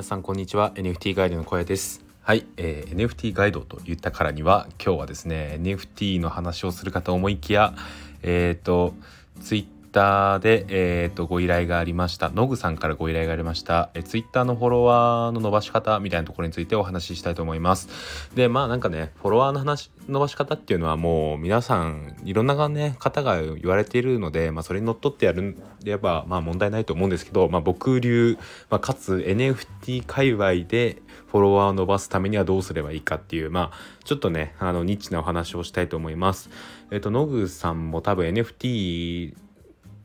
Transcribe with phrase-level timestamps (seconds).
[0.00, 0.72] 皆さんこんにちは。
[0.76, 2.02] NFT ガイドの小屋です。
[2.22, 7.74] はい、えー、NFT ガイドと言ったからには今日はですね NFT の話をするかと思いきや
[8.22, 8.94] えっ、ー、と
[9.42, 12.30] Twitter ターで、えーと、ご依頼がありました。
[12.30, 17.88] ノグさんからご依頼がありました、えツイッターのフォロワーの伸ばし方みたいなところについてお話ししたいと思います。
[18.34, 28.38] でまあなんかねフォロワーの話伸ばし方っていうのはもう皆さんいろんなね方が言われているので、まあ、それにのっとってやるればまあ問題ないと思うんですけど、まあ、僕流、
[28.68, 36.50] まあ、かつ NFT 界隈でフォロワーを伸ばすためにはどうすればいいかっていうまあちょっとねあのニッチなお話をしたいと思います。
[36.90, 39.34] えっ、とノグさんも多分 NFT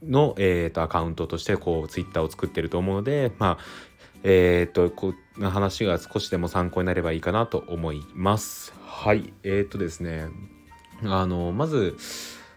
[0.04, 8.74] の、えーと、アカウントとしてこうツイッターを作ってると思うのでまあえっ、ー、とこの話が少しでも参考になればいいかなと思います。
[8.84, 9.34] はい。
[9.44, 10.28] えっ、ー、とですね
[11.04, 11.96] あのまず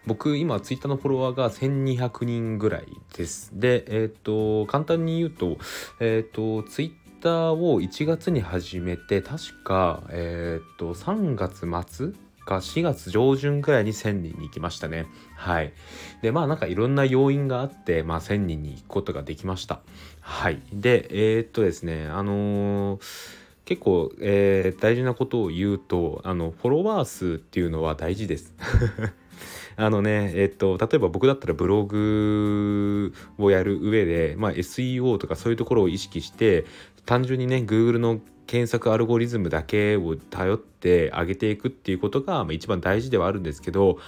[0.07, 3.51] 僕今ツイッターのフォロワーが1200人ぐらいです。
[3.53, 5.59] でえっ、ー、と簡単に言うと
[6.01, 15.07] えっ、とツイッターを1月に始めて確かえっ、と3月末か4月上旬くらいに1000人に行きましたね。
[15.37, 15.75] はい。
[16.23, 19.81] で、まあなんかいろんな要因があって、まあ1000人に行くことができました。
[20.21, 20.63] はい。
[20.73, 23.39] で、えー、っとですね、あのー
[23.69, 28.55] 結構、えー、大事なことを言うとあのフォロワー数っていうのは大事です。
[29.77, 36.65] あのねえっと例えば僕だったらブログをやる上で、まあ、SEO とかそういうところを意識して
[37.05, 43.99] 単純にね Google の検索アルゴリズムだけを頼って上げていくっていうことが、一番大事ではあるんですけど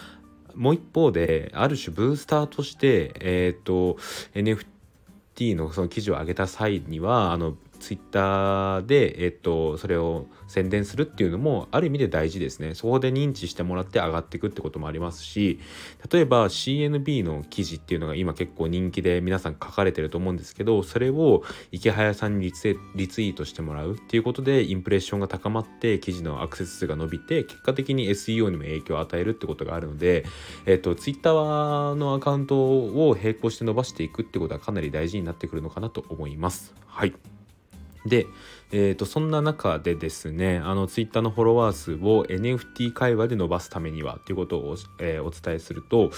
[0.54, 3.98] もう一方である種ブースターとしてえっ、ー、と
[4.34, 12.74] NFT のその記事を上げた際にはあのツイッターで、えっと、それを宣伝するっていうのもある意味で大事ですね。
[12.74, 15.58] そこで認知してもらって上がっていくってこともありますし
[16.10, 21.42] 例えば CNB の記事っていうのが今結構人気で皆さん書かれてると思うんですけどそれを
[21.72, 30.24] 池早さんにリツイートしてもらうっていうことでインプレッションが高まって記事のアクセス数が伸びて結果的に SEO にも影響を与えるってことがあるので、
[30.66, 36.74] えっと、ツイッターのアカウントを並行して伸ばしていくってことはかなり大事になってくるのかなと思います。
[36.86, 37.39] はい。
[38.06, 38.26] で、
[38.72, 46.10] えー、とそんな中でですねあのツイッターのフォロワー数を NFT 会話で伸ばすためにはということを、えー、お伝えすると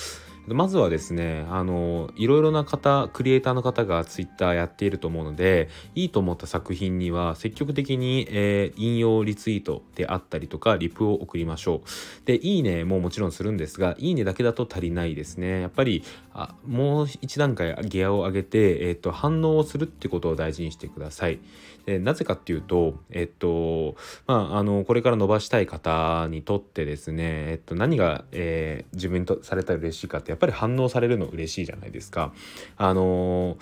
[0.48, 12.26] まずはですねあのいろいろな方クリエイターの方がツイッターやっていると思うのでいいと思った作品には積極的に、えー、引用リツイートであったりとかリプを送りましょう。
[12.26, 15.60] でいいねももちろんするんですがいいねだけだと足りないですね。
[15.60, 16.02] やっぱり
[16.34, 21.38] あもう一段階ギアを上げて、えーと、反応をするってことを大事にしてください。
[21.86, 32.32] でなぜかっていうとえっ、とまああのこれから伸ばしたい方にとってですねえっ、と何が、えー、自分とされたら嬉しいかってやっぱり反応されるの嬉しいじゃないですか。
[32.76, 33.56] あの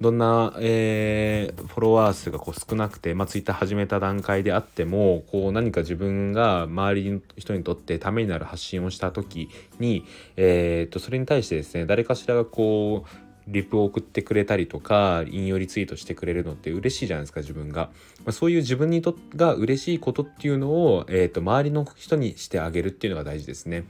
[0.00, 10.04] どんな、えー、フォロワー数がこう少なくて、まあ、ツイッター始めた段階であってもこう何か自分が周りの人にとってためになる発信をした時に、
[10.36, 23.84] えーとそれに対してですね誰かしらがこうリプを送ってくれたりとか引用リツイートしてくれるのって嬉しいじゃないですか自分が、まあ、そういう自分にとっが嬉しいことっていうのを、えーと、周りの人にしてあげるっていうのが大事ですね。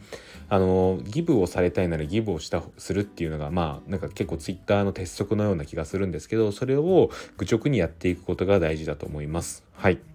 [0.48, 9.64] あのギブをされたいならギブをしたするっていうのがまあなんか結構ツイッターの鉄則のような気がするんですけどそれを愚直にやっていくことが大事だと思います。
[9.74, 10.11] はい。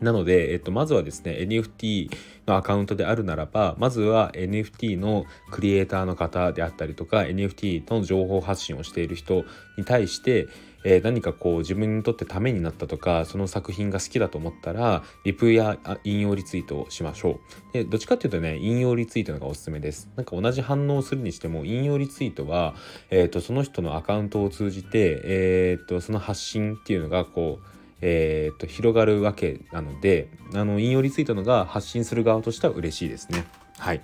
[0.00, 2.10] なので、えっと、まずはですね NFT
[2.46, 9.44] のアカウントであるならばまずは NFT のクリエイターの方であったりとか NFT の情報発信をしている人
[9.76, 10.48] に対して、
[10.84, 17.72] えー、何かこう自分にとってためになったとかその作品が好きだと思ったらリプや引用リツイートをしましょう。
[17.72, 20.08] でどっちかっていうとね引用リツイートのがおすすめです。
[20.16, 22.74] なんか同じ反応をするにしても引用リツイートは、
[23.10, 33.44] えーと、その人のアカウントを通じて、えーとその発信っていうのがこうえー、と広がるわけなのであの引用リツイートのが発信する側としては嬉しいですね。
[33.78, 34.02] はい。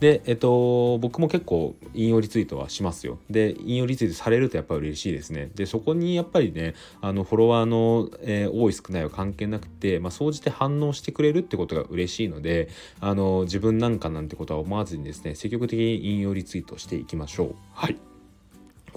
[0.00, 3.18] で、えっと、僕も結構引用リツイートはしますよ。
[3.28, 5.50] で、引用リツイートされるとやっぱり嬉しいですね。
[5.56, 12.68] で、そこにやっぱりね、あの、フォロワーの、えー、多い少ないは関係なくて、まあ、総じて反応してくれるってことが嬉しいので、
[13.00, 17.54] あの、自分なんかなんてことは思わずにですね、積極的に引用リツイートしていきましょう。
[17.72, 17.96] はい。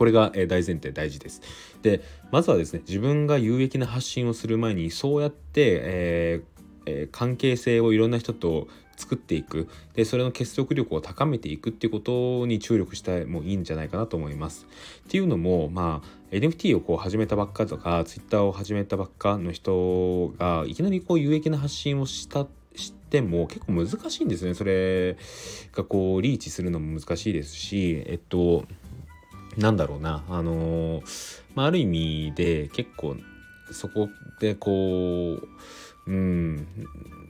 [0.01, 1.43] これが大前提大事です。
[1.83, 2.01] で
[2.31, 8.67] まずはですね自分が有益な発信をする前にそうやって、えーえ、関係性をいろんな人と
[8.97, 14.65] 作っていくでそれの結束力を高めていくっていうことに注力したもいいんじゃないかなと思います。
[15.05, 25.17] っていうのもまあ NFT をこう始めたばっかとか Twitter を始めたばっかの人がいきなりこう有益な発信をしたしても結構難しいんですねそれ
[25.73, 28.65] がこうリーチするのも難しいですしえっと
[29.57, 30.23] なんだろうな。
[30.29, 33.15] あのー、まあ、ある意味で結構
[33.71, 34.09] そこ
[34.39, 35.47] でこう
[36.07, 36.67] うん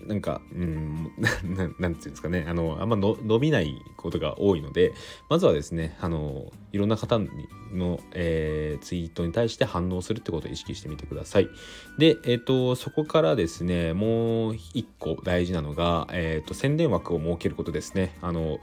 [0.08, 1.12] なんか、うん、
[1.56, 2.46] ななんていうんですかね。
[2.48, 4.94] あのあんま伸びないことが多いので
[5.30, 11.50] まずはですねあのいろんな方の、えー、ツイートに対して反応するってことを意識してみてください。
[11.98, 18.18] で、えっ、ー、とそこからですねもう一個大事なのが、えっ、ー、と宣伝枠を設けることですね。
[18.22, 18.60] あの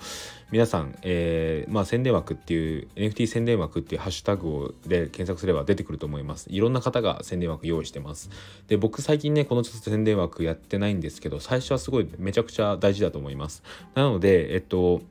[0.50, 6.46] 皆さん、えーまあ、宣伝枠っていう NFT 宣伝枠っていうハッシュタグをで検索すれば出てくると思います。
[6.50, 8.30] いろんな方が宣伝枠用意してます。
[8.66, 13.62] で僕最近ねこのちょっと宣伝枠やってないんですけど最初はすごいめちゃくちゃ大事だと思います。
[13.94, 15.02] なのでえっと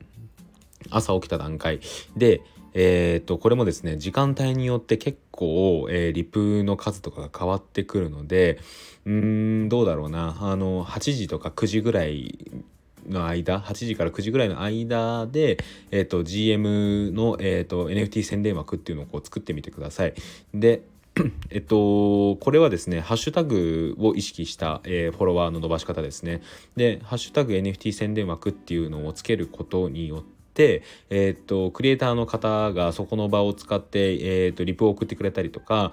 [0.90, 1.80] 朝起きた段階
[2.16, 2.40] で
[2.74, 8.60] えー、とこれもですね時間帯によって結構、えー、リプの数とかが変わってくるので
[9.06, 12.62] うんどうだろうなあの8時とか9時ぐらい
[13.08, 15.58] の間8時から9時ぐらいの間で、
[15.90, 20.14] えーと、GM の、えーと、NFT 宣伝枠っていうのをこう作ってみてください。
[20.52, 20.82] で
[21.50, 26.42] えっと、これはですね、ハッシュタグを意識した、えー、フォロワーの伸ばし方ですね。
[26.76, 30.37] で、ハッシュタグ NFT 宣伝枠っていうのをつけることによって、
[31.10, 35.92] え、っと、クリエイターの方がそこの場を使って、え、っと、リプを送ってくれたりとか、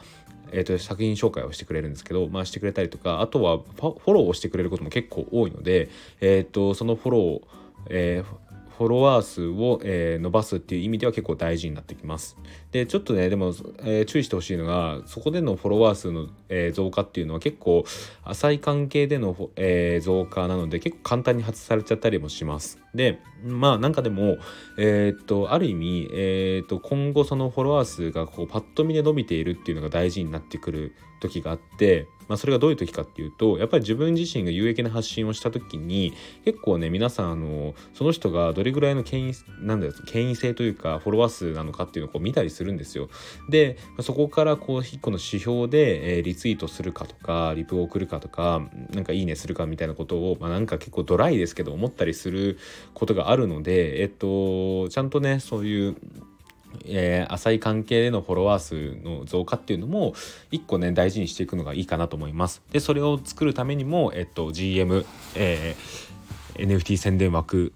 [0.51, 5.89] えーと、作品紹介をしてくれるんですけど、まあ、してくれたりとかあとはフォローをしてくれることも結構多いので、
[6.21, 7.41] えーと、そのフォロー、
[7.89, 8.45] えー
[8.77, 12.35] フォロワー数を、えー、伸ばすっていう意味では結構大事になってきます。
[12.71, 17.85] でちょっとねでも、えー、注意してほしいのがそこでのフォロワー数の、えー、増加っていうのは結構
[18.25, 22.84] 浅い関係での、え増加なので結構簡単に発されちゃったりもします。
[22.95, 24.37] でまあなんかでも、
[24.77, 36.13] えっとある意味、えっと今後そのフォロワー数がこうパッと見で伸びているっていうのが大事になってくる時があってまあ、それがどういう時かっていうとやっぱり自分自身が有益な発信をした時に
[36.43, 43.09] 結構ね皆さんあのその人がどれぐらいの権威なんだよ権威性というかフォロワー数なのかっていうのをこう見たりするんですよ。
[43.49, 52.57] でそこからこう一個の指標で、えー、リツイートするかとかリプを送るかとかなんかいいねするかみたいなことを、まあ、なんか結構ドライですけど思ったりする
[52.93, 55.95] ことがあるのでえっとちゃんとねそういう
[56.83, 60.13] えー、浅い関係でのフォロワー数の増加っていうのも
[60.51, 62.61] 一個ね大事にしていくのがいいかなと思います。
[62.71, 65.05] でそれを作るためにも、えっと、GM、
[65.35, 67.71] えー、NFT 宣伝枠、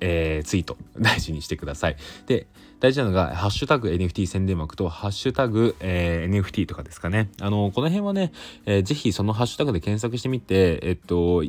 [0.00, 1.96] えー、ツイート大事にしてください。
[2.26, 2.46] で
[2.80, 7.28] 大事なのが、ハッシュタグ NFT 宣伝枠と、ハッシュタグ、えー、NFT とかですかね。
[7.38, 8.32] あの、この辺はね、
[8.64, 11.44] えー、ぜひそのハッシュタグで検索してみて、えっと、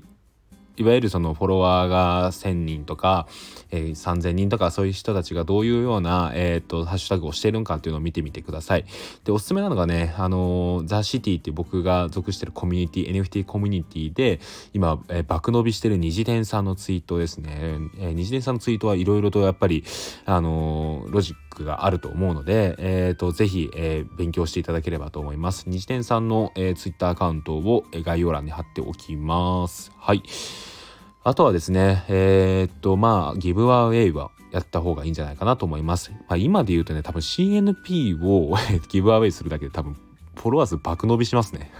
[0.77, 3.27] いわゆるそのフォロワーが1,000人とか、
[3.71, 8.85] えー、3,000人とかそういう人たちがどういうような、えーと、ハッシュタグをしてるのかっていうのを見てみてください。
[9.23, 14.39] でおすすめなのがねあのザ・シティって僕が属してるコミュニティ NFT コミュニティで
[14.73, 17.51] 今、えー、爆伸びしてる二次元さんのツイートですね。
[18.00, 19.83] えー、二次元さんのツイートはいろいろとやっぱり
[20.25, 25.69] あのロジッククがあると思うので、えーと、ぜひ、えー、勉強していただければと思います。
[25.69, 29.92] 二次元さんの、えー、ツイッターアカウントをえ概要欄に貼っておきます。
[30.00, 30.24] はい。
[31.24, 36.12] あとはですね、えー、っと、まあ、ギブアウェイはやった方がいいんじゃないかなと思います。
[36.12, 38.56] まあ、今で言うとね、多分 CNP を
[38.89, 39.95] ギブアウェイするだけで多分
[40.36, 41.71] フォロワー数爆伸びしますね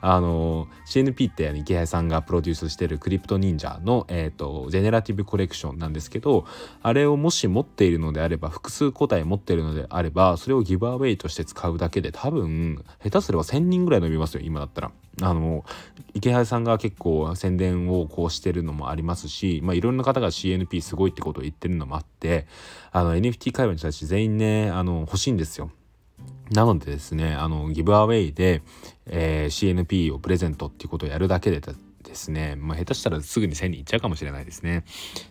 [0.00, 6.46] あの CNP って池谷さんがプロデュースしてるクリプト忍者の、えーと、ジェネラティブコレクションなんですけど
[6.82, 14.92] あれをもし持っているのであれば複数個体持っているのであればそれをギブアウェイとして使うだけで多分下手すれば1,000人ぐらい伸びますよ今だったら。
[15.22, 15.64] あの
[16.14, 22.46] 池原さんが結構宣伝をこうしてるのもありますし、まあ、いろんな方が CNP すごいってことを言ってるのもあって
[22.90, 25.70] あの NFT 界隈の人たち全員ねあの欲しいんですよ。
[26.50, 28.62] なのでですね、あの、ギブアウェイで、
[29.06, 34.84] えー、CNP をプレゼントっていうことをやるだけでですね、まあ、下手したらすぐに1000人いっちゃうかもしれないですね。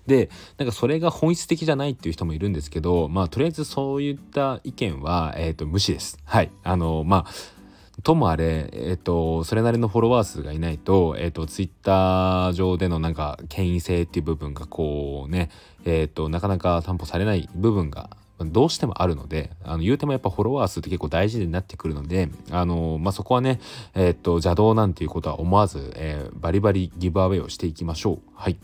[0.07, 6.17] で、なんかそれが本質的じゃないっていう人もいるんですけど、まあ、とりあえずそういった意見は、えっ、ー、と、無視です。
[6.23, 6.51] はい。
[6.63, 15.49] あの、まあ、ともあれ、えっと、それなりのフォロワー数がいないと、えっと、ツイッター上でのなんか、権威性っていう部分がこうね、
[15.85, 18.09] えっと、なかなか担保されない部分が
[18.46, 23.60] どうしてもあるので、あの言うてもやっぱフォロワー数って結構大事になってくるので、あのまあ、そこはね、
[23.96, 28.19] え、っと、邪道なんていうことは思わず、えー、バリバリギブアウェイをしていきましょう。
[28.36, 28.58] はい。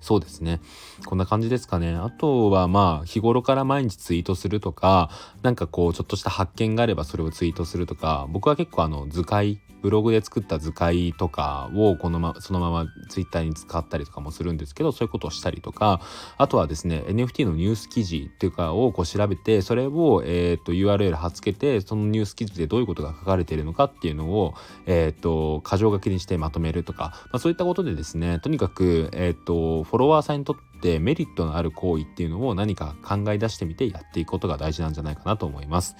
[0.00, 0.60] そうですね。
[1.06, 1.94] こんな感じですかね。
[1.94, 5.10] あとはまあ日頃から毎日ツイートするとか、
[5.42, 16.00] なんかこうちょっとした発見があればそれをツイートするとか、僕は結構あの図解ブログで作った図解とかをこのまそのままツイッターに使ったりとかもするんですけどそういうことをしたりとか
[16.36, 24.54] あとはですね NFT のニュース記事っていうかをこう調べてそれを、えーと、URL 貼っつけてそのニュース記事でどういうことが書かれているのかっていうのを、
[24.86, 35.96] えーと、箇条書きにしてまとめるとか、まあ、そういったことでですねとにかく、えーと、フォロワーさんにとってメリットのある行為っていうのを何か考え出してみてやっていくことが大事なんじゃないかなと思います。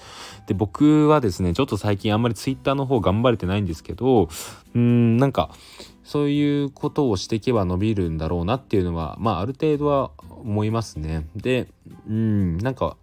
[0.46, 5.50] で僕はですねちょっと最近あんまり Twitter の方頑張れてないんですけどうーんなんか
[6.04, 11.26] そういうことをしていけば伸びるんだろうなっていうのはまあある程度は思いますね。
[11.34, 11.68] で
[12.06, 12.96] うんなんか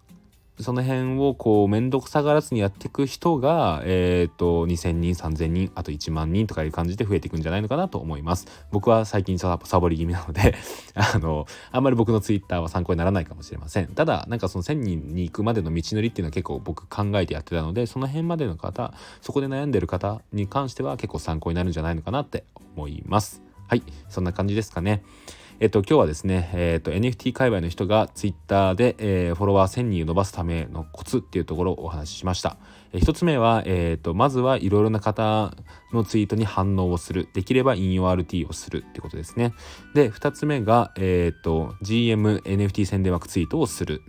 [0.59, 8.47] その辺をこう面倒くさがらずにやっていく人が、えっ、ー、と2,000人3,000人あと1万人とかいう感じで増えていくんじゃないのかなと思います。
[8.71, 10.55] 僕は最近サボり気味なので
[10.95, 13.88] あのあんまり僕のツイッターは参考にならないかもしれません。
[13.88, 22.45] ただなんかその1,000人に行くまでの道のりっていうのは結構僕考えてやってたのでその辺までの方そこで悩んでる方に関しては結構参考になるんじゃないのかなって
[22.75, 23.41] 思います。
[23.67, 25.03] はいそんな感じですかね。
[25.62, 32.57] えっと、今日はですね、えっと、NFT 界隈の人が Twitter で、えー、フォロワー1000人を伸ばすためのコツっていうところをお話ししました。
[32.91, 35.53] え、1つ目は、えっと、まずはいろいろな方
[35.93, 37.29] のツイートに反応をする。
[37.33, 39.53] できれば引用 RT をするってことですね。
[39.93, 44.01] で、2つ目が、えっと、GM NFT 宣伝枠ツイートをする。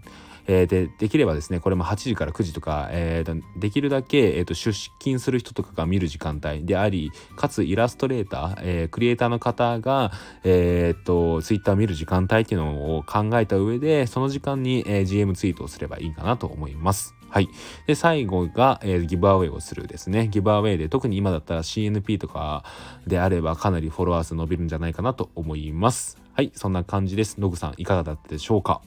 [0.47, 10.13] えー、でできればですねこれも8時から9時とか、えー、できるだけ、えーと、出勤する人とかが見る時間帯でありかつイラストレーター、えー、クリエイターの方が、
[10.45, 17.15] えーと、ツイッター見る時間帯っていうのを考えた上でその時間に、えー、GM ツイートをすればいいかなと思います。
[17.29, 17.49] はい。
[17.87, 20.29] で、最後が、えー、ギブアウェイをするですね。
[20.29, 22.65] ギブアウェイで、特に今だったら CNP とか
[23.07, 26.19] であればかなりフォロワー数伸びるんじゃないかなと思います。
[26.33, 26.53] はい。
[26.55, 27.41] そんな感じです。
[27.41, 28.81] ノグさん、いかがだったでしょうか？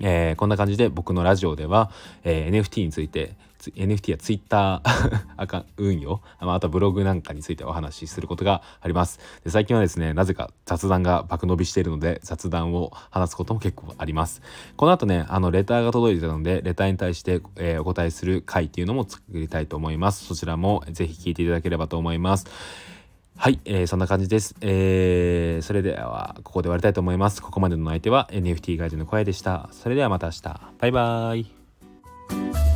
[0.00, 1.90] えー、こんな感じで僕のラジオでは、
[2.24, 4.80] えー、NFT について NFT や Twitter
[5.36, 9.18] アカ運用あとブログなんかについてお話しすることがあります。
[9.44, 14.42] で最近はですねなぜか雑談が爆伸びしているので雑談を話すことも結構あります。
[14.76, 20.24] この後ねあのレターが届いてたのでレターに対して、えー、お答えする回っていうのも作りたいと思います。
[20.24, 22.46] そちらもぜひ聞いていただければと思います。
[23.40, 24.56] はい、えー、そんな感じです。
[24.60, 27.40] えー、それでは、ここで終わりたいと思います。
[27.40, 29.68] ここまでの相手は NFT ガイドの声でした。
[29.70, 30.42] それではまた明日。
[30.80, 32.67] バイバーイ。